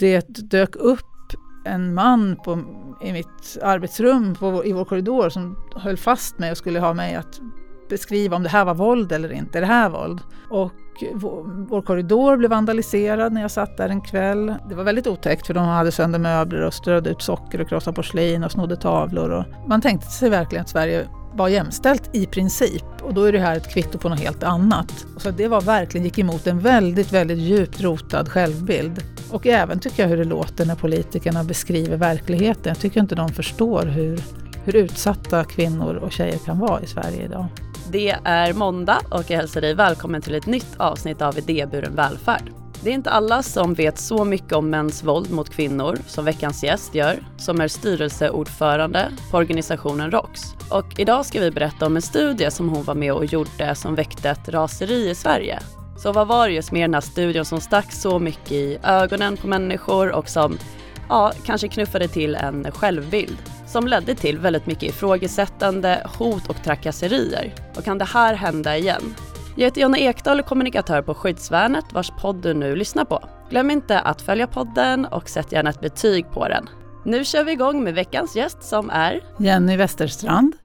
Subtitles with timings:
[0.00, 1.06] det dök upp
[1.64, 2.58] en man på,
[3.02, 7.14] i mitt arbetsrum på, i vår korridor som höll fast mig och skulle ha mig
[7.14, 7.40] att
[7.88, 9.58] beskriva om det här var våld eller inte.
[9.58, 10.20] Är det här våld?
[10.50, 10.72] Och
[11.14, 14.54] vår, vår korridor blev vandaliserad när jag satt där en kväll.
[14.68, 17.94] Det var väldigt otäckt för de hade sönder möbler och strödde ut socker och krossade
[17.94, 19.30] porslin och snodde tavlor.
[19.30, 23.38] Och man tänkte sig verkligen att Sverige var jämställt i princip och då är det
[23.38, 25.06] här ett kvitto på något helt annat.
[25.16, 29.02] Så det var verkligen gick emot en väldigt, väldigt djupt rotad självbild.
[29.30, 32.62] Och även tycker jag hur det låter när politikerna beskriver verkligheten.
[32.64, 34.20] Jag tycker inte de förstår hur,
[34.64, 37.46] hur utsatta kvinnor och tjejer kan vara i Sverige idag.
[37.90, 42.59] Det är måndag och jag hälsar dig välkommen till ett nytt avsnitt av Idéburen välfärd.
[42.82, 46.64] Det är inte alla som vet så mycket om mäns våld mot kvinnor som veckans
[46.64, 50.40] gäst gör, som är styrelseordförande på organisationen ROX.
[50.70, 53.94] Och idag ska vi berätta om en studie som hon var med och gjorde som
[53.94, 55.58] väckte ett raseri i Sverige.
[55.98, 59.36] Så vad var det just med den här studien som stack så mycket i ögonen
[59.36, 60.58] på människor och som
[61.08, 67.54] ja, kanske knuffade till en självbild som ledde till väldigt mycket ifrågasättande, hot och trakasserier.
[67.76, 69.14] Och kan det här hända igen?
[69.60, 73.28] Jag heter Jonna Ekdahl och kommunikatör på Skyddsvärnet vars podd du nu lyssnar på.
[73.50, 76.68] Glöm inte att följa podden och sätt gärna ett betyg på den.
[77.04, 80.56] Nu kör vi igång med veckans gäst som är Jenny Westerstrand.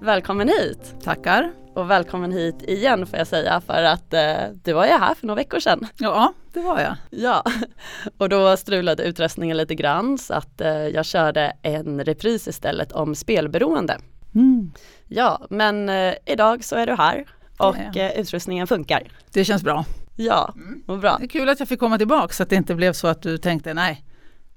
[0.00, 0.94] Välkommen hit!
[1.04, 1.52] Tackar.
[1.78, 5.26] Och välkommen hit igen får jag säga för att eh, du var ju här för
[5.26, 5.86] några veckor sedan.
[5.98, 6.96] Ja, det var jag.
[7.10, 7.44] Ja,
[8.18, 13.14] och då strulade utrustningen lite grann så att eh, jag körde en repris istället om
[13.14, 13.98] spelberoende.
[14.34, 14.72] Mm.
[15.08, 17.24] Ja, men eh, idag så är du här
[17.58, 19.02] och eh, utrustningen funkar.
[19.32, 19.84] Det känns bra.
[20.16, 20.54] Ja,
[20.86, 21.16] vad bra.
[21.18, 23.22] Det är kul att jag fick komma tillbaka så att det inte blev så att
[23.22, 24.04] du tänkte nej,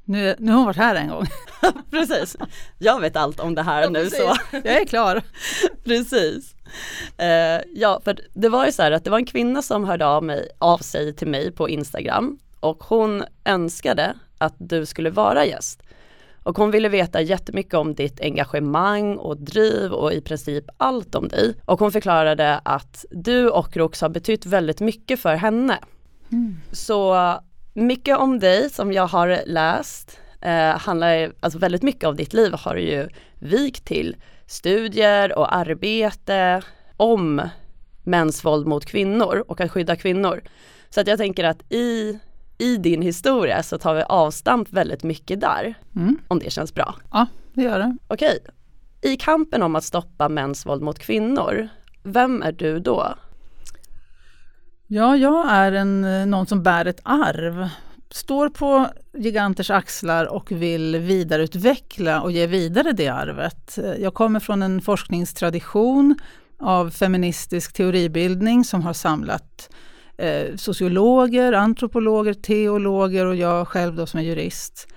[0.06, 1.26] nu, nu har hon varit här en gång.
[1.92, 2.36] precis.
[2.80, 4.20] Jag vet allt om det här Ja, nu precis.
[4.20, 4.36] så.
[4.52, 5.22] Jag är klar.
[5.84, 6.56] precis.
[7.18, 10.06] Eh, ja, för det var ju så här att det var en kvinna som hörde
[10.06, 15.46] av, mig, av sig till mig på Instagram och hon önskade att du skulle vara
[15.46, 15.84] gäst.
[16.44, 21.28] Och hon ville veta jättemycket om ditt engagemang och driv och i princip allt om
[21.28, 21.54] dig.
[21.66, 25.80] Och hon förklarade att du och Rox har betytt väldigt mycket för henne.
[26.72, 27.34] Så
[27.74, 32.54] mycket om dig som jag har läst eh, handlar, alltså väldigt mycket av ditt liv
[32.54, 34.16] har du ju vikt till
[34.52, 36.62] studier och arbete
[36.98, 37.42] om
[38.04, 40.42] mäns våld mot kvinnor och att skydda kvinnor.
[40.90, 42.20] Så att jag tänker att i,
[42.58, 46.18] i din historia så tar vi avstamp väldigt mycket där, Mm.
[46.28, 46.96] om det känns bra.
[47.12, 47.98] Ja, det gör det.
[48.08, 48.40] Okej,
[49.02, 51.70] i kampen om att stoppa mäns våld mot kvinnor,
[52.04, 53.16] vem är du då?
[54.88, 57.70] Ja, jag är en, eh, någon som bär ett arv.
[58.14, 63.80] Står på giganters axlar och vill vidareutveckla och ge vidare det arvet.
[64.00, 66.16] Jag kommer från en forskningstradition
[66.60, 69.70] av feministisk teoribildning som har samlat
[70.18, 74.88] eh, sociologer, antropologer, teologer och jag själv då som är jurist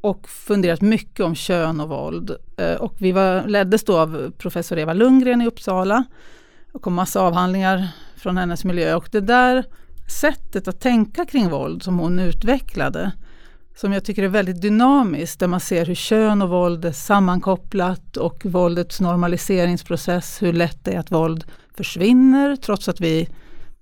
[0.00, 2.36] och funderat mycket om kön och våld.
[2.56, 6.04] Eh, och vi var, leddes då av professor Eva Lundgren i Uppsala.
[6.72, 9.64] Det kom massa avhandlingar från hennes miljö och det där
[10.12, 13.12] sättet att tänka kring våld som hon utvecklade
[13.74, 18.16] som jag tycker är väldigt dynamiskt där man ser hur kön och våld är sammankopplat
[18.16, 23.28] och våldets normaliseringsprocess, hur lätt det är att våld försvinner trots att vi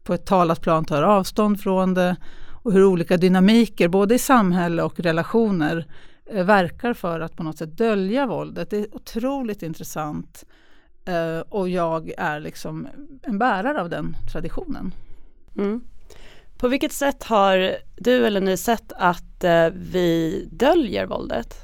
[0.04, 2.16] på ett talat plan tar avstånd från det
[2.62, 5.86] och hur olika dynamiker både i samhälle och relationer
[6.26, 8.70] eh, verkar för att på något sätt dölja våldet.
[8.70, 10.44] Det är otroligt intressant
[11.04, 12.88] eh, och jag är liksom
[13.22, 14.94] en bärare av den traditionen.
[15.56, 15.80] Mm.
[16.60, 21.54] På vilket sätt har du eller ni sett att eh, vi döljer våldet?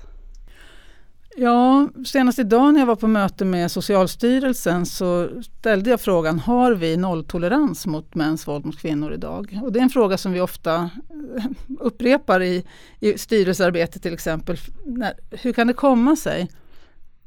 [1.37, 6.73] Ja, senast idag när jag var på möte med Socialstyrelsen så ställde jag frågan, har
[6.73, 9.61] vi nolltolerans mot mäns våld mot kvinnor idag?
[9.63, 11.45] Och det är en fråga som vi ofta eh,
[11.81, 12.67] upprepar i,
[13.01, 14.57] i styrelsearbete till exempel.
[14.85, 16.51] När, hur kan det komma sig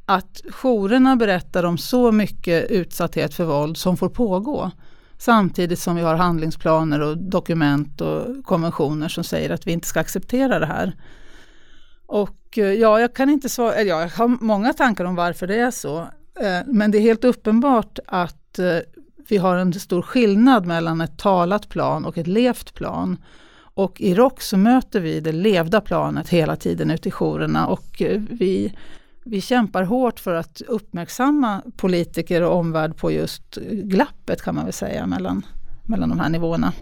[0.05, 4.71] att jourerna berättar om så mycket utsatthet för våld som får pågå?
[5.21, 9.99] Samtidigt som vi har handlingsplaner och dokument och konventioner som säger att vi inte ska
[9.99, 10.93] acceptera det här.
[12.05, 15.47] Och eh, ja, jag kan inte svara, eller ja, jag har många tankar om varför
[15.47, 15.99] det är så.
[16.39, 18.77] Eh, men det är helt uppenbart att eh,
[19.29, 23.17] vi har en stor skillnad mellan ett talat plan och ett levt plan.
[23.55, 28.01] Och i ROK så möter vi det levda planet hela tiden ute i jourerna och
[28.29, 28.77] vi,
[29.29, 34.73] vi kämpar hårt för att uppmärksamma politiker och omvärld på just glappet kan man väl
[34.73, 35.45] säga mellan,
[35.85, 36.73] mellan de här nivåerna.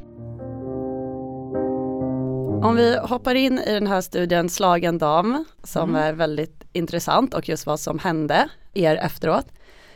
[2.63, 6.01] Om vi hoppar in i den här studien Slagen dam som Mm.
[6.01, 9.45] är väldigt intressant och just vad som hände er efteråt.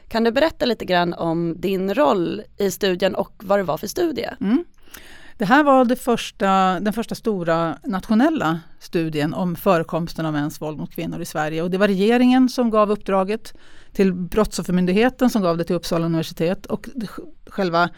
[0.08, 3.88] Kan du berätta lite grann om din roll i studien och vad det var för
[3.88, 4.30] studie?
[4.42, 4.64] Mm.
[5.42, 10.78] Det här var det första, den första stora nationella studien om förekomsten av mäns våld
[10.78, 11.62] mot kvinnor i Sverige.
[11.62, 13.54] Och det var regeringen som gav uppdraget
[13.92, 16.66] till Brottsoffermyndigheten som gav det till Uppsala universitet.
[16.66, 16.90] Och
[17.48, 17.90] själva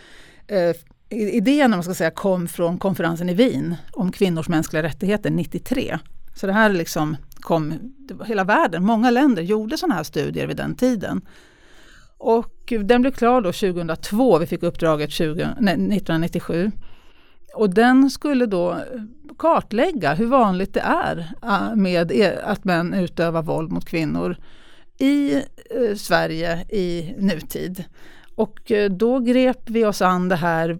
[0.48, 0.76] eh,
[1.10, 6.00] idén man ska säga, kom från konferensen i Wien om kvinnors mänskliga rättigheter 93.
[6.36, 7.74] Så det här liksom kom,
[8.26, 11.22] hela världen, många länder gjorde sådana här studier vid den tiden.
[12.18, 16.72] Och den blev klar då 2002, vi fick uppdraget 20, nej, 1997.
[17.54, 18.78] Och den skulle då eh,
[19.38, 24.38] kartlägga hur vanligt det är eh, med e, att män utövar våld mot kvinnor
[24.98, 27.84] i eh, Sverige i nutid.
[28.36, 30.80] Och då grep vi oss an det här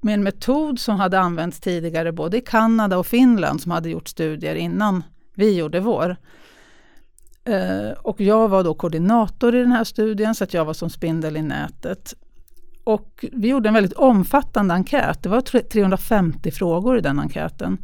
[0.00, 4.08] med en metod som hade använts tidigare både i Kanada och Finland som hade gjort
[4.08, 5.04] studier innan
[5.34, 6.16] vi gjorde vår.
[8.02, 11.36] Och jag var då koordinator i den här studien så att jag var som spindel
[11.36, 12.14] i nätet.
[12.86, 15.22] Och vi gjorde en väldigt omfattande enkät.
[15.22, 17.78] Det var 350 frågor i den enkäten.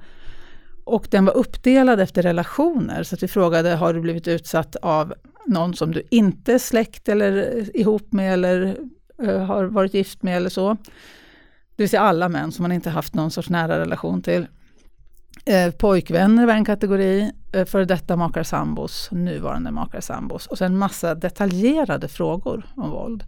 [0.84, 3.02] Och den var uppdelad efter relationer.
[3.02, 5.14] Så att vi frågade, har du blivit utsatt av
[5.46, 8.76] någon som du inte är släkt eller eh, ihop med eller
[9.22, 10.76] uh, har varit gift med eller så.
[11.76, 14.46] Det vill säga alla män som man inte haft någon sorts nära relation till.
[15.44, 20.46] Eh, pojkvänner var en kategori, eh, före detta makar sambos, nuvarande makar sambos.
[20.46, 23.24] Och sen massa detaljerade frågor om våld.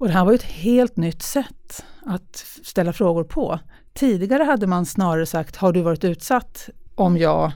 [0.00, 3.58] Och det här var ju ett helt nytt sätt att ställa frågor på.
[3.94, 7.52] Tidigare hade man snarare sagt, har du varit utsatt om jag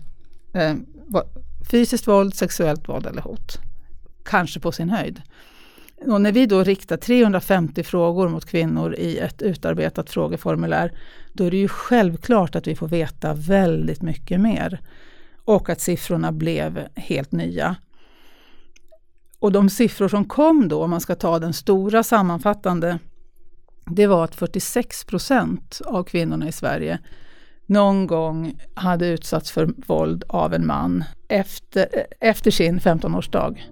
[0.54, 0.74] eh,
[1.06, 1.24] var,
[1.70, 3.58] fysiskt våld, sexuellt våld eller hot?
[4.24, 5.22] Kanske på sin höjd.
[6.06, 10.92] Och när vi då riktar 350 frågor mot kvinnor i ett utarbetat frågeformulär,
[11.32, 14.80] då är det ju självklart att vi får veta väldigt mycket mer.
[15.44, 17.76] Och att siffrorna blev helt nya.
[19.44, 22.98] Och de siffror som kom då, om man ska ta den stora sammanfattande,
[23.86, 26.98] det var att 46 procent av kvinnorna i Sverige
[27.66, 31.86] någon gång hade utsatts för våld av en man efter,
[32.20, 33.62] efter sin 15-årsdag.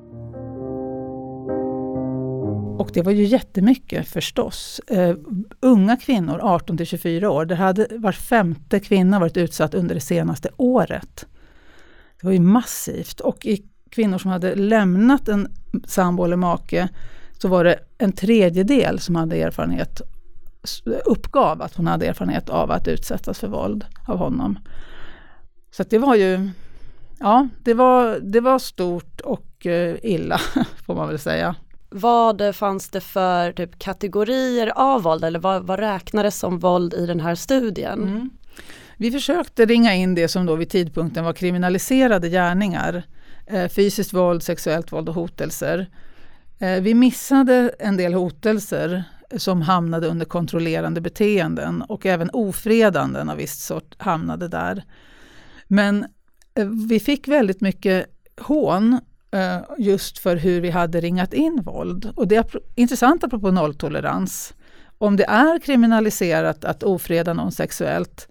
[2.78, 4.80] Och det var ju jättemycket förstås.
[4.92, 5.14] Uh,
[5.60, 10.00] unga kvinnor, 18 till 24 år, där hade var femte kvinna varit utsatt under det
[10.00, 11.26] senaste året.
[12.20, 13.20] Det var ju massivt.
[13.20, 15.48] Och i kvinnor som hade lämnat en
[15.86, 16.88] sambo eller make
[17.38, 20.00] så var det en tredjedel som hade erfarenhet,
[21.04, 24.58] uppgav att hon hade erfarenhet av att utsättas för våld av honom.
[25.70, 26.50] Så det var ju,
[27.18, 30.38] ja, det var, det var stort och uh, illa
[30.86, 31.54] får man väl säga.
[31.90, 37.06] Vad fanns det för typ, kategorier av våld eller vad, vad räknades som våld i
[37.06, 38.02] den här studien?
[38.02, 38.30] Mm.
[38.96, 43.02] Vi försökte ringa in det som då vid tidpunkten var kriminaliserade gärningar.
[43.52, 45.86] Eh, fysiskt våld, sexuellt våld och hotelser.
[46.58, 49.04] Eh, vi missade en del hotelser
[49.36, 54.84] som hamnade under kontrollerande beteenden och även ofredanden av visst sort hamnade där.
[55.66, 56.06] Men
[56.54, 58.06] eh, vi fick väldigt mycket
[58.40, 59.00] hån
[59.78, 62.12] just för hur vi hade ringat in våld.
[62.16, 64.54] Och det är intressant apropå nolltolerans.
[64.98, 68.28] Om det är kriminaliserat att ofreda någon sexuellt,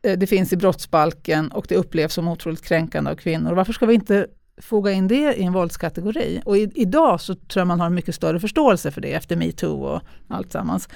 [0.00, 3.52] det finns i brottsbalken och det upplevs som otroligt kränkande av kvinnor.
[3.52, 4.26] Varför ska vi inte
[4.58, 6.42] foga in det i en våldskategori.
[6.44, 9.36] Och i, idag så tror jag man har en mycket större förståelse för det efter
[9.36, 10.88] metoo och allt sammans.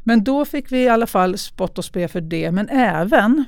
[0.00, 3.44] Men då fick vi i alla fall spott och spe för det, men även,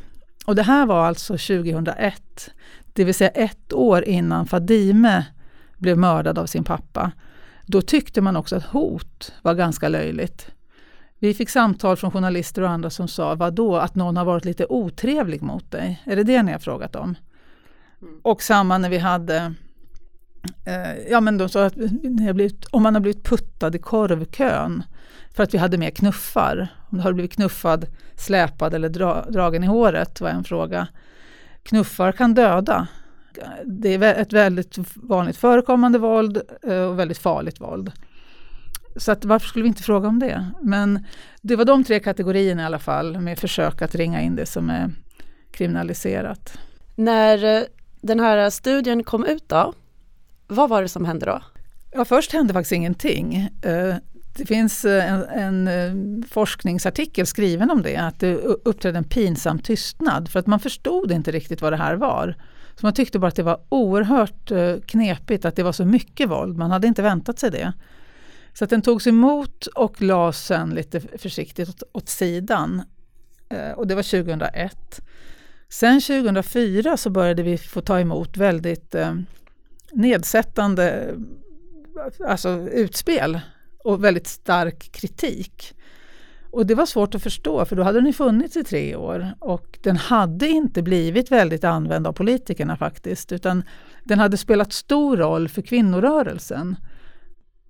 [0.47, 2.51] och det här var alltså 2001,
[2.93, 5.27] det vill säga ett år innan Fadime
[5.79, 7.13] blev mördad av sin pappa.
[7.67, 10.51] Då tyckte man också att hot var ganska löjligt.
[11.19, 14.67] Vi fick samtal från journalister och andra som sa, vadå, att någon har varit lite
[14.67, 16.03] otrevlig mot dig?
[16.05, 17.15] Är det det ni har frågat om?
[18.03, 18.21] Mm.
[18.23, 19.55] Och samma när vi hade
[20.67, 21.75] eh, Ja men de sa att
[22.35, 24.83] blivit, om man har blivit puttad i korvkön
[25.35, 26.69] för att vi hade mer knuffar.
[26.91, 30.89] Om du har blivit knuffad, släpad eller dra, dragen i håret var en fråga.
[31.63, 32.87] Knuffar kan döda.
[33.65, 37.93] Det är ett väldigt vanligt förekommande våld eh, och väldigt farligt våld.
[38.97, 40.51] Så att varför skulle vi inte fråga om det?
[40.63, 41.07] Men
[41.43, 44.71] det var de tre kategorierna i alla fall med försök att ringa in det som
[44.71, 44.91] är
[45.51, 46.59] kriminaliserat.
[46.97, 47.63] När eh,
[48.03, 49.75] den här studien kom ut då,
[50.47, 51.43] vad var det som hände då?
[51.93, 53.35] Ja, först hände faktiskt ingenting.
[53.63, 53.95] Eh,
[54.37, 59.59] det finns eh, en, en, eh, forskningsartikel skriven om det, att det uppträdde en pinsam
[59.59, 62.37] tystnad för att man förstod inte riktigt vad det här var.
[62.81, 64.53] Så man tyckte bara att det var oerhört
[64.87, 67.73] knepigt att det var så mycket våld, man hade inte väntat sig det.
[68.55, 72.83] Så att den togs emot och lades sen lite försiktigt åt, åt sidan.
[73.77, 75.01] Och det var 2001.
[75.73, 79.15] Sen 2004 så började vi få ta emot väldigt eh,
[79.93, 81.15] nedsättande
[82.29, 83.41] alltså utspel
[83.79, 85.75] och väldigt stark kritik.
[86.51, 89.79] Och det var svårt att förstå för då hade den funnits i tre år och
[89.83, 93.65] den hade inte blivit väldigt använd av politikerna faktiskt utan
[94.05, 96.77] den hade spelat stor roll för kvinnorörelsen.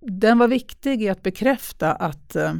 [0.01, 2.55] Den var viktig i att bekräfta att eh,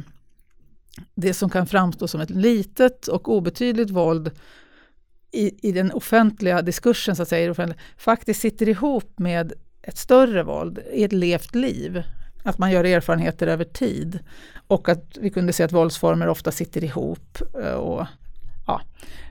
[1.15, 4.31] det som kan framstå som ett litet och obetydligt våld
[5.33, 7.55] i, i den offentliga diskursen så att säga,
[7.97, 12.03] faktiskt sitter ihop med ett större våld i ett levt liv.
[12.43, 14.19] Att man gör erfarenheter över tid.
[14.67, 17.41] Och att vi kunde se att våldsformer ofta sitter ihop.
[17.63, 18.05] Eh, och,
[18.67, 18.81] ja,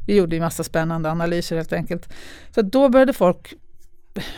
[0.06, 2.12] vi gjorde ju massa spännande analyser helt enkelt.
[2.54, 3.54] Så då började folk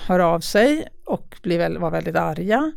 [0.06, 2.72] höra av sig och bli, var väldigt arga.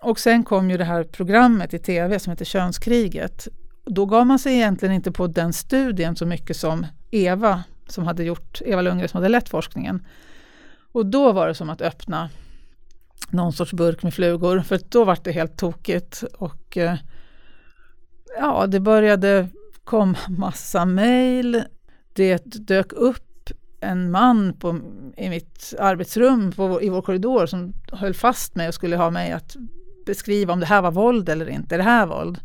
[0.00, 3.48] Och sen kom ju det här programmet i tv som heter Könskriget.
[3.84, 8.24] Då gav man sig egentligen inte på den studien så mycket som Eva, som hade
[8.24, 10.06] gjort, Eva Lundgren som hade lett forskningen.
[10.92, 12.30] Och då var det som att öppna
[13.30, 16.24] någon sorts burk med flugor, för då var det helt tokigt.
[16.38, 16.96] Och eh,
[18.38, 19.48] ja, det började
[19.84, 21.62] komma massa mejl.
[22.12, 23.50] Det dök upp
[23.80, 24.80] en man på,
[25.16, 29.32] i mitt arbetsrum på, i vår korridor som höll fast mig och skulle ha mig
[29.32, 29.56] att
[30.06, 31.74] beskriva om det här var våld eller inte.
[31.74, 32.40] Är det här våld?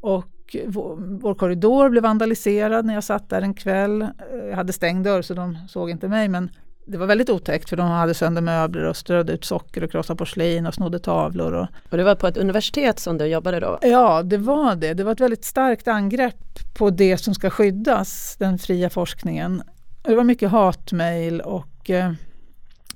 [0.00, 4.06] Och vår, vår korridor blev vandaliserad när jag satt där en kväll.
[4.48, 6.50] Jag hade stängd dörr så de såg inte mig men
[6.90, 10.16] det var väldigt otäckt för de hade sönder möbler och strödde ut socker och krossade
[10.16, 11.52] porslin och snodde tavlor.
[11.52, 13.78] Och, och det var på ett universitet som du jobbade då?
[13.82, 14.94] Ja, det var det.
[14.94, 19.62] Det var ett väldigt starkt angrepp på det som ska skyddas, den fria forskningen.
[20.02, 22.12] Det var mycket hatmejl och eh,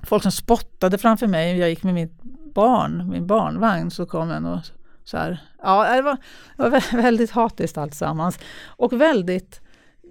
[0.03, 1.57] folk som spottade framför mig.
[1.57, 2.21] Jag gick med mitt
[2.55, 4.59] barn, min barnvagn, så kom en och
[5.05, 5.39] så här.
[5.61, 6.17] Ja, det var,
[6.57, 8.39] det var väldigt hatiskt alltsammans.
[8.65, 9.61] Och väldigt,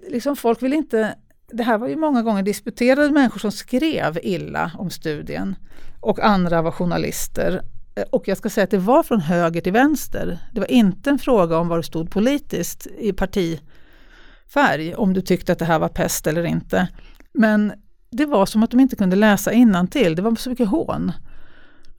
[0.09, 1.15] liksom folk vill inte
[1.47, 5.55] det här var ju många gånger disputerade människor som skrev illa om studien
[5.99, 7.61] och andra var journalister.
[7.95, 10.39] Eh, och jag ska säga att det var från höger till vänster.
[10.53, 15.51] Det var inte en fråga om var du stod politiskt i partifärg, om du tyckte
[15.51, 16.87] att det här var pest eller inte.
[17.33, 17.73] Men
[18.09, 19.51] det var som att de inte kunde läsa
[19.91, 20.15] till.
[20.15, 21.11] det var så mycket hån.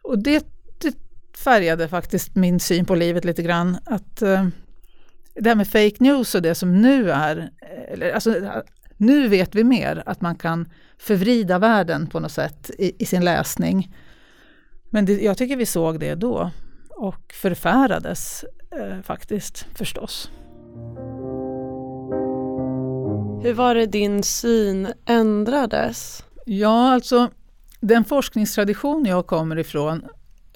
[0.03, 0.47] Och det,
[0.79, 1.06] det
[1.38, 3.78] färgade faktiskt min syn på livet lite grann.
[3.85, 4.49] Att uh,
[5.35, 7.50] det här med fake news och det som nu är,
[7.88, 8.35] eller, alltså,
[8.97, 13.25] nu vet vi mer att man kan förvrida världen på något sätt i, i sin
[13.25, 13.95] läsning.
[14.90, 16.50] Men det, jag tycker vi såg det då
[16.90, 20.31] och förfärades eh, faktiskt förstås.
[23.43, 26.25] Hur var det din syn ändrades?
[26.47, 27.31] Ja, alltså
[27.81, 30.02] den forskningstradition jag kommer ifrån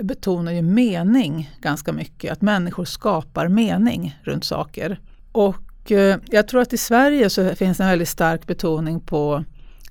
[0.03, 5.01] betonar ju mening ganska mycket, att människor skapar mening runt saker.
[5.33, 9.45] Och Eh, jag tror att i Sverige så finns en väldigt stark betoning på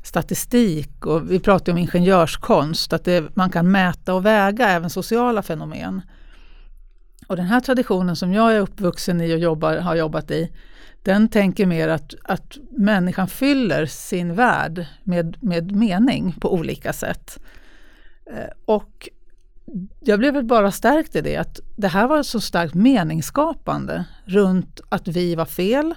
[0.04, 5.42] statistik och vi pratar om ingenjörskonst, att det, man kan mäta och väga även sociala
[5.42, 6.02] fenomen.
[7.28, 10.52] Och den här traditionen som jag är uppvuxen i och jobbar, har jobbat i,
[11.04, 17.40] den tänker mer att, att människan fyller sin värld med, med mening på olika sätt.
[18.32, 19.10] Eh, och
[20.00, 24.82] jag blev väl bara stärkt i det, att det här var så starkt meningsskapande runt
[24.90, 25.96] att vi var fel,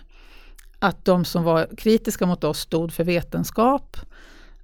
[0.79, 3.97] att de som var kritiska mot oss stod för vetenskap,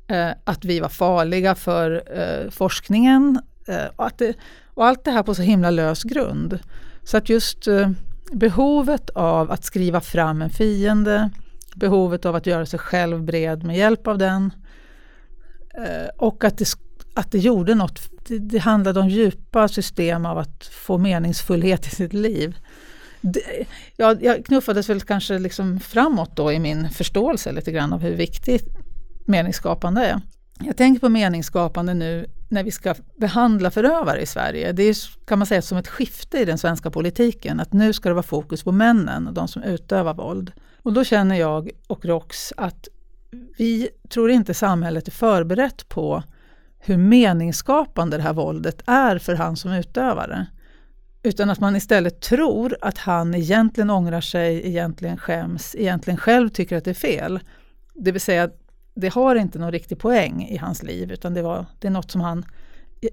[0.07, 4.35] eh, att vi var farliga för eh, forskningen eh, och, att det,
[4.75, 6.59] och allt det här på så himla lös grund.
[7.03, 7.91] Så att just eh,
[8.33, 11.31] behovet av att skriva fram en fiende,
[11.75, 14.53] behovet av att göra sig själv bred med hjälp av den
[15.75, 16.65] eh, och att det
[17.19, 18.01] att det gjorde något.
[18.29, 22.59] Det, det handlade om djupa system av att få meningsfullhet i sitt liv.
[23.21, 23.41] Det,
[23.97, 28.15] jag, jag knuffades väl kanske liksom framåt då i min förståelse lite grann av hur
[28.15, 28.65] viktigt
[29.27, 30.21] meningsskapande är.
[30.61, 34.73] Jag tänker på meningsskapande nu när vi ska behandla förövare i Sverige.
[34.73, 34.97] Det är
[35.27, 37.61] kan man säga som ett skifte i den svenska politiken.
[37.61, 40.53] Att nu ska det vara fokus på männen och de som utövar våld.
[40.83, 42.89] Och då känner jag och ROX att
[43.59, 46.23] vi tror inte samhället är förberett på
[46.79, 50.47] hur meningsskapande det här våldet är för han som utövare.
[51.23, 56.77] Utan att man istället tror att han egentligen ångrar sig, egentligen skäms, egentligen själv tycker
[56.77, 57.41] att det är fel.
[57.95, 58.51] Det vill säga,
[58.95, 62.11] det har inte någon riktig poäng i hans liv utan det, var, det är något
[62.11, 62.45] som han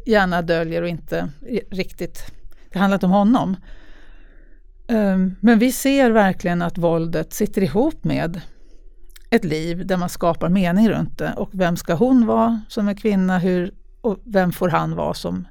[0.05, 1.29] gärna döljer och inte
[1.71, 2.25] riktigt,
[2.71, 3.55] det handlar inte om honom.
[4.87, 8.41] Ehm, men vi ser verkligen att våldet sitter ihop med
[9.35, 11.33] ett liv där man skapar mening runt det.
[11.33, 13.37] Och vem ska hon vara som är kvinna?
[13.37, 15.47] Hur, och vem får han vara som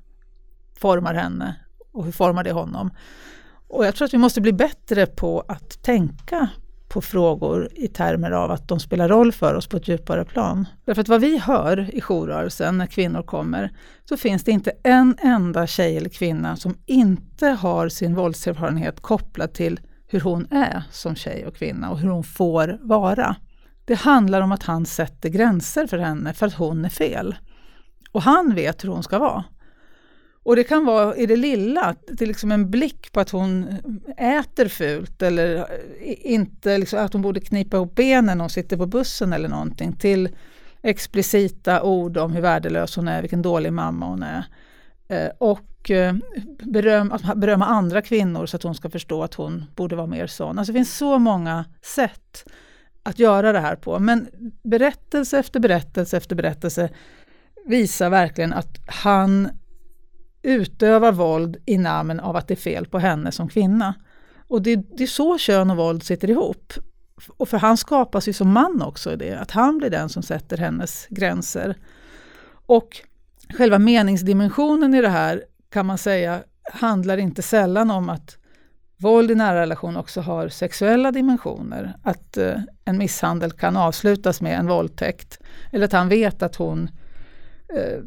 [0.79, 1.55] formar henne?
[1.93, 2.91] Och hur formar det honom?
[3.69, 6.49] Och jag tror att vi måste bli bättre på att tänka
[6.88, 10.67] på frågor i termer av att de spelar roll för oss på ett djupare plan.
[10.85, 13.71] Därför att vad vi hör i jourrörelsen när kvinnor kommer,
[14.09, 19.55] så finns det inte en enda tjej eller kvinna som inte har sin våldserfarenhet kopplad
[19.55, 23.37] till hur hon är som tjej och kvinna och hur hon får vara.
[23.85, 27.35] Det handlar om att han sätter gränser för henne för att hon är fel.
[28.12, 29.45] Och han vet hur hon ska vara.
[30.43, 33.67] Och det kan vara i det lilla, till liksom en blick på att hon
[34.19, 35.67] äter fult eller
[36.23, 39.93] inte, liksom, att hon borde knipa ihop benen när hon sitter på bussen eller någonting,
[39.93, 40.29] till
[40.83, 44.45] explicita ord om hur värdelös hon är, vilken dålig mamma hon är.
[45.09, 46.14] Eh, och eh,
[46.62, 50.26] beröm, att berömma andra kvinnor så att hon ska förstå att hon borde vara mer
[50.26, 50.59] sån.
[50.59, 52.45] Alltså det finns så många sätt
[53.04, 53.99] att göra det här på.
[53.99, 54.28] Men
[54.62, 56.88] berättelse efter berättelse efter berättelse
[57.66, 59.49] visar verkligen att han
[60.42, 63.94] utövar våld i namn av att det är fel på henne som kvinna.
[64.49, 66.73] Och det, det är så kön och våld sitter ihop.
[67.37, 70.23] Och för han skapas ju som man också i det, att han blir den som
[70.23, 71.76] sätter hennes gränser.
[72.66, 73.00] Och
[73.54, 76.42] själva meningsdimensionen i det här kan man säga
[76.73, 78.38] handlar inte sällan om att
[78.97, 81.97] våld i nära relation också har sexuella dimensioner.
[82.03, 85.39] Att eh, en misshandel kan avslutas med en våldtäkt.
[85.73, 86.91] Eller att han vet att hon
[87.75, 87.99] eh,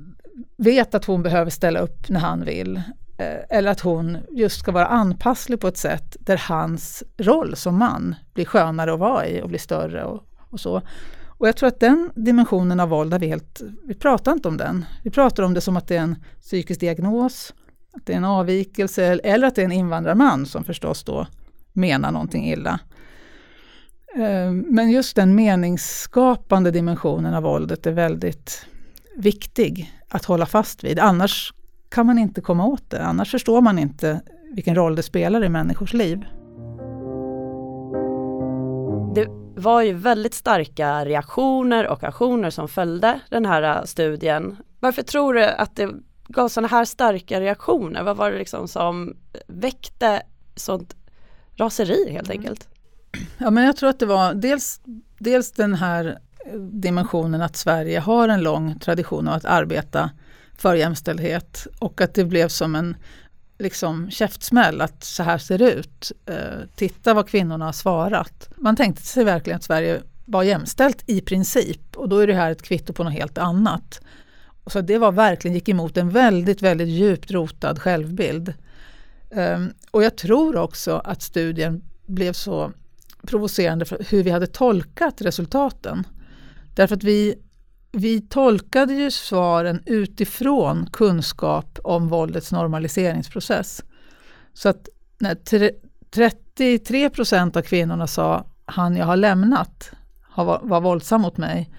[0.58, 2.82] vet att hon behöver ställa upp när han vill.
[3.18, 7.78] Eh, eller att hon just ska vara anpasslig på ett sätt där hans roll som
[7.78, 10.82] man blir skönare att vara i och blir större och, och så.
[11.26, 14.86] Och jag tror att den dimensionen av våld, vi helt, vi pratar inte om den.
[15.04, 17.54] Vi pratar om det som att det är en psykisk diagnos,
[17.98, 21.28] att det är en avvikelse eller att det är en invandrarman som förstås då
[21.74, 22.80] menar någonting illa.
[24.16, 28.66] Eh, men just den meningsskapande dimensionen av våldet är väldigt
[29.16, 31.00] viktig att hålla fast vid.
[31.00, 31.54] Annars
[31.90, 33.04] kan man inte komma åt det.
[33.04, 34.22] Annars förstår man inte
[34.54, 36.26] vilken roll det spelar i människors liv.
[39.16, 44.58] Det var ju väldigt starka reaktioner och aktioner som följde den här studien.
[44.80, 45.90] Varför tror du att det
[46.28, 48.04] gav sådana här starka reaktioner?
[48.04, 49.18] Vad var det liksom som
[49.48, 50.22] väckte
[50.56, 50.96] sånt
[51.56, 52.40] raseri helt mm.
[52.40, 52.68] enkelt?
[53.38, 54.82] Ja men jag tror att det var dels,
[55.20, 56.18] dels den här
[56.72, 60.10] dimensionen att Sverige har en lång tradition av att arbeta
[60.58, 62.96] för jämställdhet och att det blev som en
[63.60, 66.12] liksom käftsmäll att så här ser det ut.
[66.26, 66.36] Eh,
[66.76, 68.50] titta vad kvinnorna har svarat.
[68.56, 72.52] Man tänkte sig verkligen att Sverige var jämställt i princip och då är det här
[72.52, 74.02] ett kvitto på något helt annat.
[74.68, 78.54] Och så det var verkligen, gick emot en väldigt, väldigt djupt rotad självbild.
[79.30, 82.72] Um, och jag tror också att studien blev så
[83.22, 86.08] provocerande för hur vi hade tolkat resultaten.
[86.76, 87.36] Därför att vi,
[87.92, 93.84] vi tolkade ju svaren utifrån kunskap om våldets normaliseringsprocess.
[94.54, 95.36] Så att när
[96.12, 99.92] 33 procent av kvinnorna sa han jag har lämnat
[100.36, 101.70] var, var våldsam mot mig.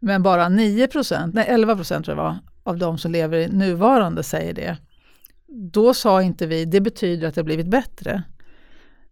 [0.00, 3.48] Men bara 9 procent, nej 11 procent tror jag var, av de som lever i
[3.48, 4.76] nuvarande säger det.
[5.46, 8.22] Då sa inte vi, det betyder att det har blivit bättre.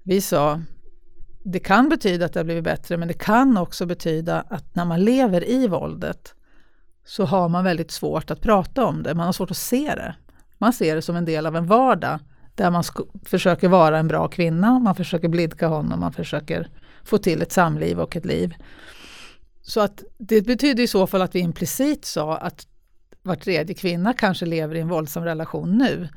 [0.03, 0.63] Vi sa,
[1.45, 4.85] det kan betyda att det har blivit bättre men det kan också betyda att när
[4.85, 6.35] man lever i våldet
[7.07, 9.15] så har man väldigt svårt att prata om det.
[9.15, 10.15] Man har svårt att se det.
[10.59, 12.19] Man ser det som en del av en vardag
[12.55, 12.85] där man
[13.25, 16.69] försöker vara en bra kvinna, man försöker blidka honom, man försöker
[17.05, 18.55] få till ett samliv och ett liv.
[19.69, 22.67] Så att det betyder i så fall att vi implicit sa att
[23.23, 26.09] var tredje kvinna kanske lever i en våldsam relation nu.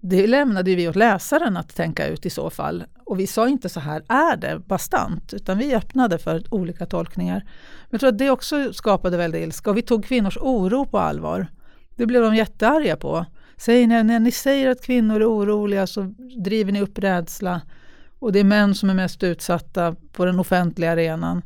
[0.00, 2.84] Det lämnade vi åt läsaren att tänka ut i så fall.
[3.04, 7.44] Och vi sa inte så här är det bastant, utan vi öppnade för olika tolkningar.
[7.44, 10.98] Men jag tror att det också skapade väldigt ilska och vi tog kvinnors oro på
[10.98, 11.46] allvar.
[11.96, 13.26] Det blev de jättearga på.
[13.56, 17.60] Säger ni, när ni säger att kvinnor är oroliga så driver ni upp rädsla
[18.18, 21.42] och det är män som är mest utsatta på den offentliga arenan.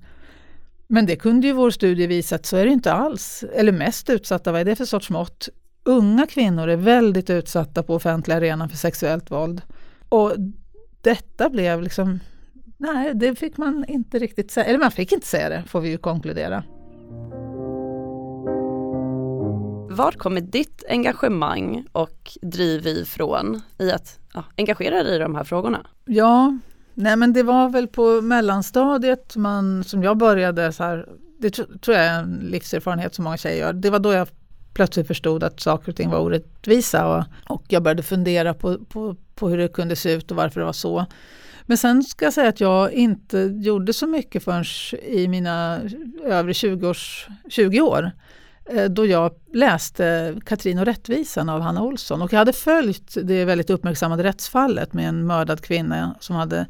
[0.88, 3.44] Men det kunde ju vår studie visa att så är det inte alls.
[3.54, 5.48] Eller mest utsatta, vad är det för sorts mått?
[5.84, 9.62] Unga kvinnor är väldigt utsatta på offentliga arenan för sexuellt våld.
[10.08, 10.32] Och
[11.00, 12.20] detta blev liksom,
[12.76, 15.88] nej det fick man inte riktigt säga, eller man fick inte säga det får vi
[15.88, 16.64] ju konkludera.
[19.90, 25.44] Var kommer ditt engagemang och driv ifrån i att ja, engagera dig i de här
[25.44, 25.86] frågorna?
[26.04, 26.58] Ja,
[26.94, 31.96] nej men det var väl på mellanstadiet man, som jag började så här, det tror
[31.96, 33.72] jag är en livserfarenhet som många tjejer gör.
[33.72, 34.28] Det var då jag
[34.74, 39.16] plötsligt förstod att saker och ting var orättvisa och, och jag började fundera på, på,
[39.34, 41.06] på hur det kunde se ut och varför det var så.
[41.66, 44.64] Men sen ska jag säga att jag inte gjorde så mycket förrän
[45.02, 45.80] i mina
[46.24, 48.10] övre 20, års, 20 år
[48.70, 52.22] Eh, då jag läste Katrin och rättvisan av Hanna Olsson.
[52.22, 56.66] Och jag hade följt det väldigt uppmärksammade rättsfallet med en mördad kvinna som hade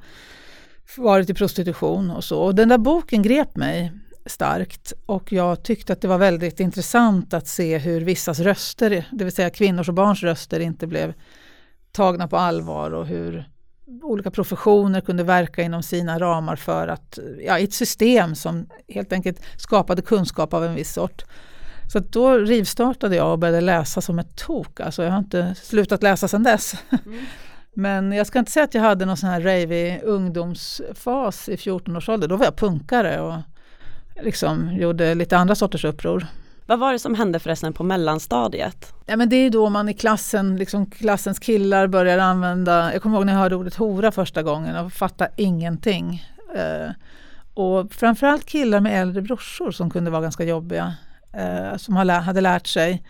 [0.97, 2.43] varit i prostitution och så.
[2.43, 3.93] Och den där boken grep mig
[4.27, 9.25] starkt och jag tyckte att det var väldigt intressant att se hur vissas röster, det
[9.25, 11.15] vill säga kvinnors och barns röster, inte blev
[11.93, 13.49] tagna på allvar och hur
[14.03, 19.13] olika professioner kunde verka inom sina ramar för att, ja, i ett system som helt
[19.13, 21.25] enkelt skapade kunskap av en viss sort.
[21.93, 24.81] Så då rivstartade jag och började läsa som ett tok.
[24.81, 26.75] Alltså jag har inte slutat läsa sedan dess.
[27.07, 27.25] Mm.
[27.77, 31.97] Men jag ska inte säga att jag hade någon sån här ravig ungdomsfas i 14
[31.97, 32.29] års ålder.
[32.29, 33.35] Då var jag punkare och
[34.23, 36.27] liksom gjorde lite andra sorters uppror.
[36.67, 38.93] Vad var det som hände förresten på mellanstadiet?
[39.07, 43.17] Ja, men det är då man i klassen, liksom klassens killar börjar använda, jag kommer
[43.17, 46.25] ihåg när jag hörde ordet hora första gången och fattade ingenting.
[46.55, 46.91] Eh,
[47.55, 50.95] och framförallt killar med äldre brorsor som kunde vara ganska jobbiga,
[51.37, 53.05] eh, som hade lärt sig.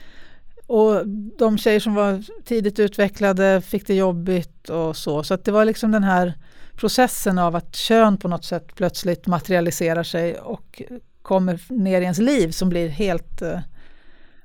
[0.67, 1.09] Och
[1.39, 5.23] de tjejer som var tidigt utvecklade fick det jobbigt och så.
[5.23, 6.35] Så att det var liksom den här
[6.75, 10.83] processen av att kön på något sätt plötsligt materialiserar sig och
[11.23, 13.61] kommer ner i ens liv som blir helt eh,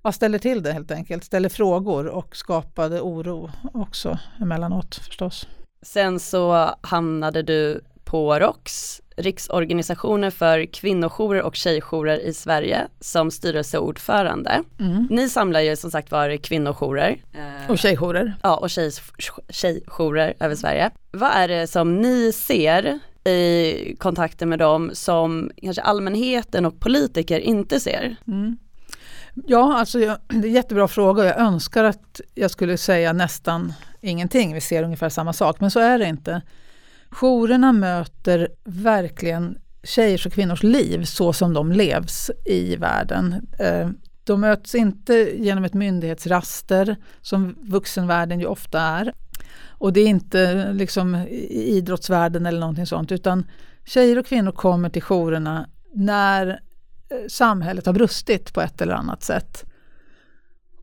[0.04, 5.48] ja, ställer till det helt enkelt, ställer frågor och skapade oro också emellanåt förstås.
[5.82, 14.63] Sen så hamnade du på ROX, Riksorganisationen för kvinnojourer och tjejjourer i Sverige som styrelseordförande.
[14.79, 15.08] Mm.
[15.10, 17.23] Ni samlar ju som sagt var kvinnojourer.
[17.69, 18.34] Och tjejjourer.
[18.43, 18.91] Ja, och tjej,
[19.49, 20.91] tjejjourer över Sverige.
[21.12, 27.39] Vad är det som ni ser i kontakter med dem som kanske allmänheten och politiker
[27.39, 28.15] inte ser?
[28.27, 28.58] Mm.
[29.34, 33.73] Ja, alltså jag, det är en jättebra fråga jag önskar att jag skulle säga nästan
[34.01, 34.53] ingenting.
[34.53, 36.41] Vi ser ungefär samma sak, men så är det inte.
[37.10, 43.48] Jourerna möter verkligen tjejers och kvinnors liv så som de levs i världen.
[43.60, 43.89] Eh,
[44.24, 49.13] de möts inte genom ett myndighetsraster som vuxenvärlden ju ofta är.
[49.67, 53.45] Och det är inte liksom i idrottsvärlden eller någonting sånt utan
[53.86, 59.24] tjejer och kvinnor kommer till jourerna när eh, samhället har brustit på ett eller annat
[59.24, 59.68] sätt.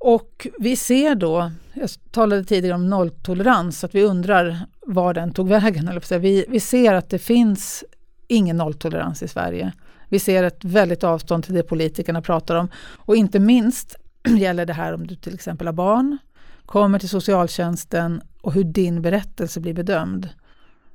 [0.08, 5.48] Och vi ser då, jag talade tidigare om nolltolerans, att vi undrar var den tog
[5.48, 6.00] vägen.
[6.10, 7.84] Vi, vi ser att det finns
[8.28, 9.72] ingen nolltolerans i Sverige.
[10.08, 12.68] Vi ser ett väldigt avstånd till det politikerna pratar om.
[12.96, 13.96] Och inte minst
[14.38, 16.18] gäller det här om du till exempel har barn,
[16.66, 20.28] kommer till socialtjänsten och hur din berättelse blir bedömd.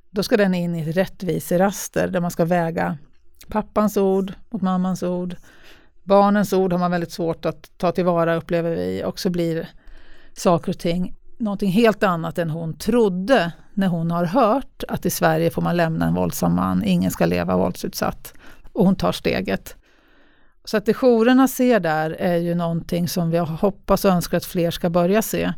[0.09, 2.97] Då ska den in i ett rättviseraster där man ska väga
[3.47, 5.35] pappans ord mot mammans ord.
[6.03, 9.69] Barnens ord har man väldigt svårt att ta tillvara upplever vi och så blir
[10.33, 15.09] saker och ting någonting helt annat än hon trodde när hon har hört att i
[15.09, 18.33] Sverige får man lämna en våldsam man, ingen ska leva våldsutsatt.
[18.73, 19.75] Och hon tar steget.
[20.65, 24.45] Så att det jourerna ser där är ju någonting som vi hoppas och önskar att
[24.45, 25.53] fler ska börja se.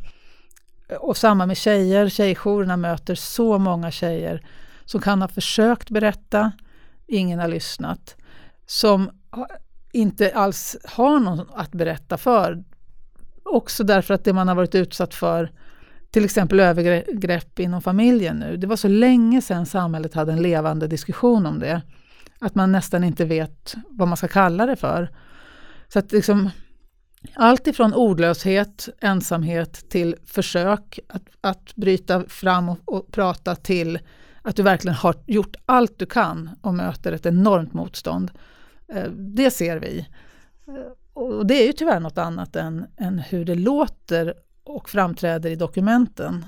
[0.99, 4.45] Och samma med tjejer, tjejjourerna möter så många tjejer
[4.85, 6.51] som kan ha försökt berätta,
[7.07, 8.15] ingen har lyssnat.
[8.65, 9.09] Som
[9.93, 12.63] inte alls har någon att berätta för.
[13.43, 15.51] Också därför att det man har varit utsatt för,
[16.11, 18.57] till exempel övergrepp inom familjen nu.
[18.57, 21.81] Det var så länge sedan samhället hade en levande diskussion om det.
[22.39, 25.09] Att man nästan inte vet vad man ska kalla det för.
[25.87, 26.49] Så att liksom,
[27.33, 33.99] allt ifrån ordlöshet, ensamhet till försök att, att bryta fram och, och, prata till
[34.41, 38.31] att du verkligen har gjort allt du kan och möter ett enormt motstånd.
[38.93, 40.07] Eh, det ser vi.
[40.67, 40.73] Eh,
[41.13, 45.55] och det är ju tyvärr något annat än, än hur det låter och framträder i
[45.55, 46.45] dokumenten.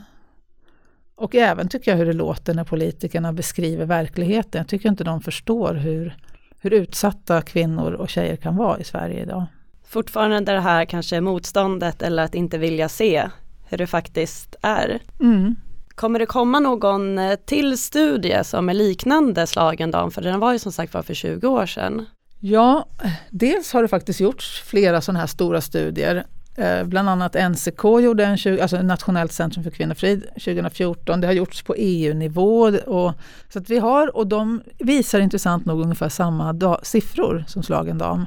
[1.15, 4.59] Och även tycker jag hur det låter när politikerna beskriver verkligheten.
[4.59, 6.15] Jag tycker inte de förstår hur,
[6.59, 9.45] hur utsatta kvinnor och tjejer kan vara i Sverige idag.
[9.87, 13.29] Fortfarande det här kanske motståndet eller att inte vilja se
[13.69, 14.99] hur det faktiskt är.
[15.19, 15.55] Mm.
[15.95, 20.11] Kommer det komma någon eh, till studie som är liknande Slagen dam?
[20.11, 22.05] För den var ju som sagt var för 20 år sedan.
[22.39, 22.87] Ja,
[23.29, 26.25] dels har det faktiskt gjorts flera sådana här stora studier.
[26.57, 31.21] Eh, bland annat NCK gjorde en, 20, alltså Nationellt centrum för kvinnofrid 2014.
[31.21, 32.61] Det har gjorts på EU-nivå.
[32.85, 33.13] Och,
[33.49, 37.97] så att vi har, och de visar intressant nog ungefär samma da, siffror som Slagen
[37.97, 38.25] dam.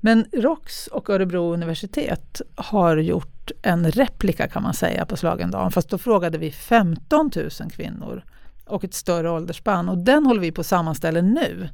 [0.00, 5.72] Men ROX och Örebro universitet har gjort en replika kan man säga på Slagen dam.
[5.72, 8.24] Fast då frågade vi 15 000 kvinnor
[8.64, 9.88] och ett större åldersspann.
[9.88, 11.68] Och den håller vi på att sammanställa nu.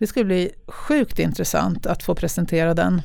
[0.00, 3.02] Det ska bli sjukt intressant att få presentera den.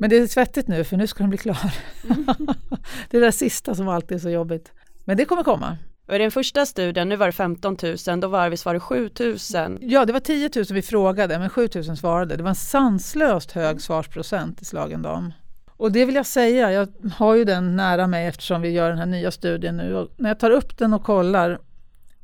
[0.00, 1.74] Men det är svettigt nu för nu ska den bli klar.
[2.04, 2.26] Mm.
[3.10, 4.72] det är det sista som alltid är så jobbigt.
[5.04, 5.78] Men det kommer komma.
[6.08, 8.74] Och i den första studien, nu var det 15 000, då var det, visst var
[8.74, 9.78] det 7 000?
[9.80, 12.36] Ja, det var 10 000 vi frågade, men 7 000 svarade.
[12.36, 15.32] Det var en sanslöst hög svarsprocent i Slagen dam.
[15.76, 18.98] Och det vill jag säga, jag har ju den nära mig eftersom vi gör den
[18.98, 19.94] här nya studien nu.
[19.94, 21.58] Och när jag tar upp den och kollar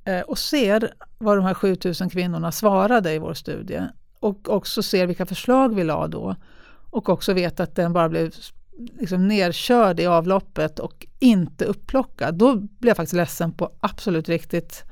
[0.04, 3.88] Eh, och ser vad de här 7000 kvinnorna svarade i vår studie
[4.20, 6.36] och också ser vilka förslag vi la då
[6.90, 8.34] och också vet att den bara blev
[8.98, 14.84] liksom nerkörd i avloppet och inte upplockad, då blir jag faktiskt ledsen på absolut riktigt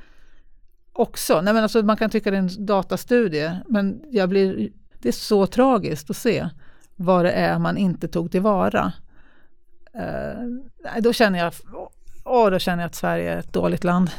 [0.92, 1.40] också.
[1.40, 5.12] Nej, men alltså, man kan tycka det är en datastudie, men jag blir, det är
[5.12, 6.48] så tragiskt att se
[6.96, 8.92] vad det är man inte tog tillvara.
[9.96, 10.02] Uh,
[10.94, 11.52] eh, då, känner jag,
[12.24, 14.10] oh, då känner jag att Sverige är ett dåligt land.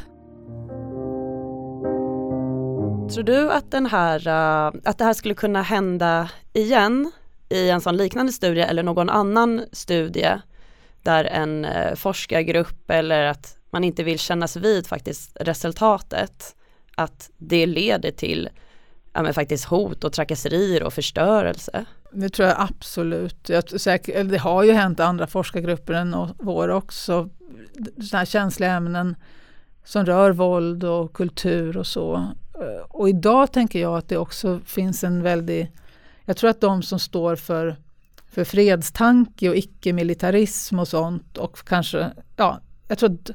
[3.14, 7.12] Tror du att, den här, eh, att det här skulle kunna hända igen
[7.48, 10.40] i en sån liknande studie eller någon annan studie
[11.02, 16.56] där en eh, forskargrupp eller att man inte vill kännas vid faktiskt resultatet
[16.96, 18.48] att det leder till
[19.12, 21.84] ja, men faktiskt hot och trakasserier och förstörelse?
[22.12, 23.48] Det tror jag absolut.
[23.48, 27.28] Jag, säkert, det har ju hänt andra forskargrupper än vår också.
[27.96, 29.16] Sådana här känsliga ämnen
[29.84, 32.32] som rör våld och kultur och så.
[32.60, 35.72] Eh, och idag tänker jag att det också finns en väldig...
[36.24, 37.76] Jag tror att de som står för,
[38.28, 43.30] för fredstanke och icke-militarism och sånt och kanske, ja, jag tror att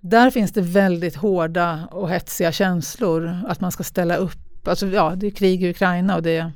[0.00, 4.68] där finns det väldigt hårda och hetsiga känslor att man ska ställa upp.
[4.68, 6.52] Alltså ja, det är krig i Ukraina och det,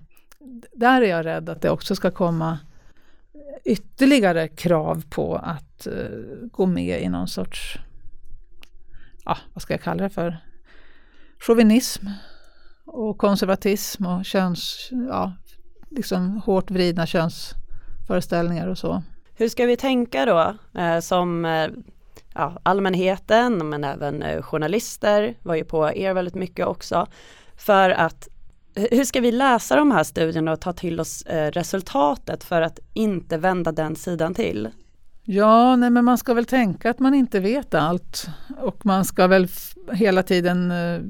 [0.73, 2.59] där är jag rädd att det också ska komma
[3.65, 7.79] ytterligare krav på att uh, gå med i någon sorts,
[9.25, 10.39] ja, vad ska jag kalla det för,
[11.49, 12.07] chauvinism
[12.85, 15.33] och konservatism och köns, ja,
[15.91, 19.03] liksom hårt vridna könsföreställningar och så.
[19.35, 21.69] Hur ska vi tänka då eh, som eh,
[22.35, 27.07] ja, allmänheten men även eh, journalister var ju på er väldigt mycket också
[27.57, 28.29] för att
[28.75, 32.79] hur ska vi läsa de här studierna och ta till oss eh, resultatet för att
[32.95, 34.69] inte vända den sidan till?
[35.25, 38.27] Ja, nej, men man ska väl tänka att man inte vet allt
[38.61, 39.49] och man ska väl
[39.93, 41.01] hela tiden Eh,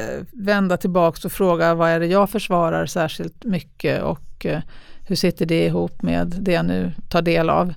[0.00, 4.60] Eh, vända tillbaks och fråga vad är det jag försvarar särskilt mycket och eh,
[5.06, 7.74] hur sitter det ihop med det jag nu tar del av.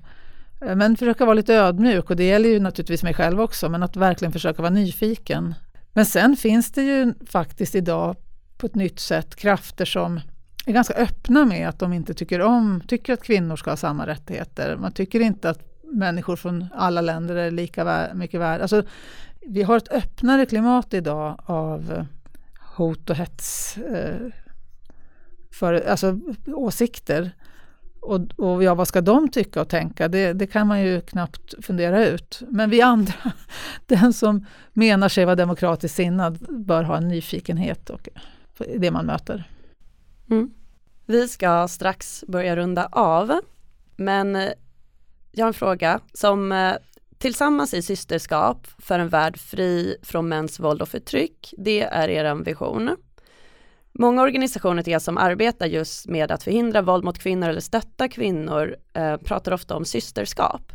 [0.61, 3.83] Eh, men försöka vara lite ödmjuk och det gäller ju naturligtvis mig själv också, men
[3.83, 5.55] att verkligen försöka vara nyfiken.
[5.93, 8.15] Men sen finns det ju faktiskt idag
[8.57, 10.19] på ett nytt sätt krafter som
[10.65, 14.07] är ganska öppna med att de inte tycker om, tycker att kvinnor ska ha samma
[14.07, 14.77] rättigheter.
[14.77, 18.61] Man tycker inte att människor från alla länder är lika mycket värda.
[18.61, 18.83] Alltså,
[19.47, 22.05] vi har ett öppnare klimat idag av
[22.75, 24.27] hot och hets, eh,
[25.51, 27.31] för, alltså åsikter.
[28.01, 30.07] Och, och ja, vad ska de tycka och tänka?
[30.07, 32.41] Det, det, kan man ju knappt fundera ut.
[32.47, 33.13] Men vi andra,
[33.85, 38.09] den som menar sig vara demokratiskt sinnad, bör ha en nyfikenhet och
[38.77, 39.49] det man möter.
[40.29, 40.53] Mm.
[41.05, 43.39] Vi ska strax börja runda av,
[43.95, 44.35] men
[45.31, 46.73] jag har en fråga som eh,
[47.23, 52.35] Tillsammans i systerskap för en värld fri från mäns våld och förtryck, det är er
[52.35, 52.97] vision.
[53.91, 58.07] Många organisationer till er som arbetar just med att förhindra våld mot kvinnor eller stötta
[58.07, 60.73] kvinnor eh, pratar ofta om systerskap.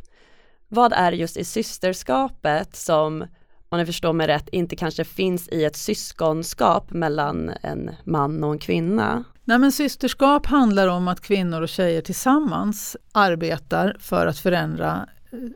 [0.69, 3.25] Vad är just i systerskapet som,
[3.69, 8.53] om ni förstår mig rätt, inte kanske finns i ett syskonskap mellan en man och
[8.53, 9.25] en kvinna?
[9.45, 15.09] Nej, men systerskap handlar om att kvinnor och tjejer tillsammans arbetar för att förändra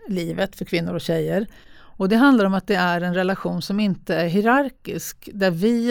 [0.09, 1.47] livet för kvinnor och tjejer.
[1.75, 5.91] Och det handlar om att det är en relation som inte är hierarkisk, där vi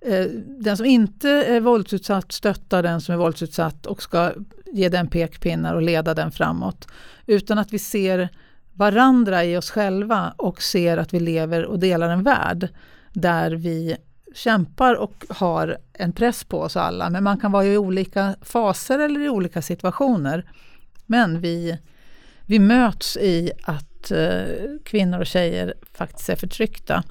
[0.00, 4.32] eh, den som inte är våldsutsatt stöttar den som är våldsutsatt och ska
[4.72, 6.88] ge den pekpinnar och leda den framåt.
[7.26, 8.28] Utan att vi ser
[8.72, 12.68] varandra i oss själva och ser att vi lever och delar en värld
[13.12, 13.96] där vi
[14.34, 17.10] kämpar och har en press på oss alla.
[17.10, 20.50] Men man kan vara i olika faser eller i olika situationer.
[21.06, 21.78] Men vi
[22.48, 24.46] vi möts i att eh,
[24.84, 27.02] kvinnor och tjejer faktiskt är förtryckta.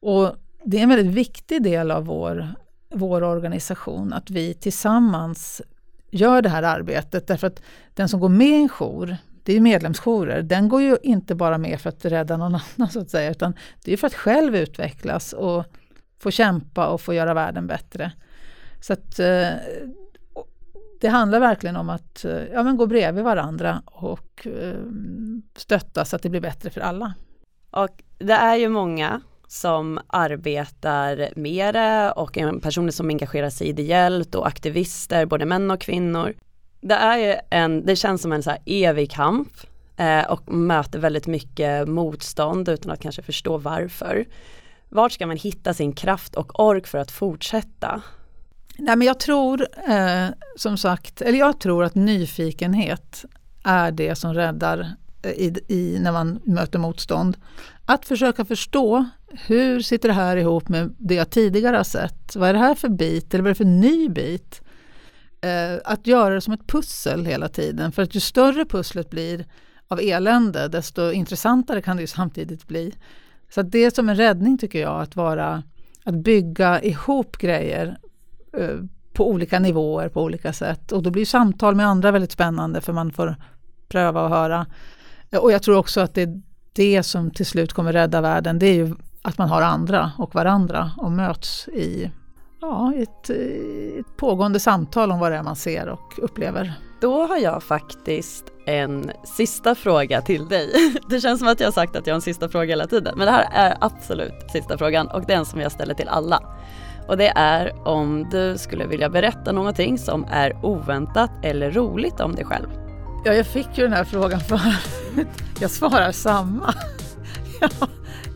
[0.00, 2.48] Och det är en väldigt viktig del av vår,
[2.94, 5.62] vår organisation att vi tillsammans
[6.10, 7.26] gör det här arbetet.
[7.26, 7.62] Därför att
[7.94, 11.58] den som går med i en jour, det är medlemsjourer, den går ju inte bara
[11.58, 13.54] med för att rädda någon annan så att säga, utan
[13.84, 15.64] det är för att själv utvecklas och
[16.18, 18.12] få kämpa och få göra världen bättre.
[18.80, 19.48] Så att eh,
[21.04, 24.80] det handlar verkligen om att eh, ja, men gå bredvid varandra och eh,
[25.56, 27.14] stötta så att det blir bättre för alla.
[27.70, 34.34] Och det är ju många som arbetar med det och personer som engagerar sig ideellt
[34.34, 36.34] och aktivister, både män och kvinnor.
[36.80, 39.52] Det, är ju en, det känns som en så här evig kamp
[39.96, 44.24] eh, och möter väldigt mycket motstånd utan att kanske förstå varför.
[44.88, 48.02] Vart ska man hitta sin kraft och ork för att fortsätta?
[48.78, 53.24] Nej, men jag tror eh, som sagt, eller jag tror att nyfikenhet
[53.64, 57.36] är det som räddar eh, i, i, när man möter motstånd.
[57.84, 59.04] att försöka förstå
[59.46, 62.36] hur sitter det här ihop med det jag tidigare har sett?
[62.36, 64.60] Vad är det här för bit eller vad är det för ny bit?
[65.40, 69.46] Eh, att göra det som ett pussel hela tiden för att ju större pusslet blir
[69.88, 72.94] av elände desto intressantare kan det ju samtidigt bli.
[73.50, 75.62] Så det är som en räddning tycker jag att vara
[76.04, 77.98] att bygga ihop grejer
[78.58, 78.78] Eh,
[79.14, 80.92] på olika nivåer på olika sätt.
[80.92, 83.36] Och då blir samtal med andra väldigt spännande för man får
[83.88, 84.66] pröva och höra.
[85.30, 88.58] Eh, och jag tror också att det är det som till slut kommer rädda världen.
[88.58, 92.10] Det är ju att man har andra och varandra och möts i
[92.60, 96.74] ja, ett, eh, ett pågående samtal om vad det är man ser och upplever.
[97.00, 100.70] Då har jag faktiskt en sista fråga till dig.
[101.08, 103.14] Det känns som att jag har sagt att jag har en sista fråga hela tiden,
[103.16, 106.42] men det här är absolut sista frågan och den som jag ställer till alla.
[107.08, 112.34] Och det är om du skulle vilja berätta någonting som är oväntat eller roligt om
[112.34, 112.66] dig själv.
[113.24, 115.28] Ja, jag fick ju den här frågan förut.
[115.60, 116.74] Jag svarar samma.
[117.60, 117.68] Ja,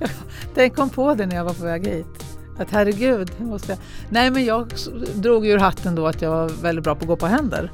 [0.00, 0.11] jag,
[0.54, 2.07] den kom på det när jag var på väg hit.
[2.59, 3.78] Att herregud, måste jag...
[4.09, 4.72] Nej men jag
[5.14, 7.72] drog ur hatten då att jag var väldigt bra på att gå på händer.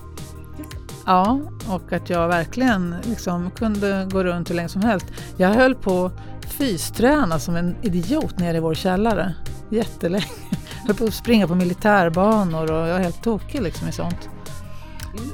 [1.07, 5.07] Ja, och att jag verkligen liksom kunde gå runt hur länge som helst.
[5.37, 6.11] Jag höll på
[6.49, 9.35] fysträna som en idiot nere i vår källare
[9.69, 10.25] jättelänge.
[10.85, 14.29] Jag höll på att springa på militärbanor och jag är helt tokig liksom i sånt.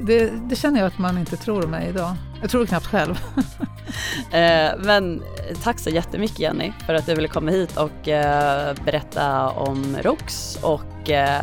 [0.00, 2.14] Det, det, känner jag att man inte tror mig idag.
[2.40, 3.14] Jag tror knappt själv.
[4.30, 8.74] eh, men eh, tack så jättemycket Jenny för att du ville komma hit och eh,
[8.84, 11.42] berätta om ROX och eh,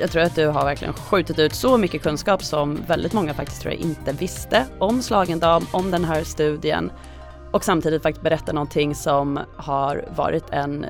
[0.00, 3.62] jag tror att du har verkligen skjutit ut så mycket kunskap som väldigt många faktiskt
[3.62, 6.92] tror jag inte visste om Slagen dam, om den här studien
[7.52, 10.86] och samtidigt faktiskt berätta någonting som har varit en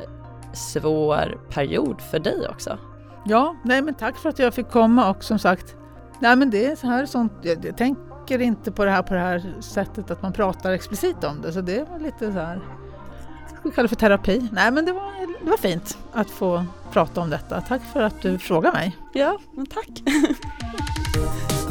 [0.56, 2.78] svår period för dig också.
[3.24, 5.76] Ja, nej men tack för att jag fick komma och som sagt,
[6.20, 9.14] nej men det är så här sånt, jag, jag tänker inte på det här på
[9.14, 12.60] det här sättet att man pratar explicit om det så det var lite så här,
[13.62, 14.48] vi kallar det för terapi.
[14.52, 15.12] Nej men det var,
[15.44, 17.60] det var fint att få prata om detta.
[17.60, 18.96] Tack för att du frågade mig.
[19.12, 20.02] Ja, men tack.